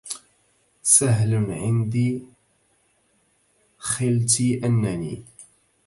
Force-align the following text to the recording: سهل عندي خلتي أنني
سهل 0.81 1.35
عندي 1.51 2.23
خلتي 3.77 4.65
أنني 4.65 5.23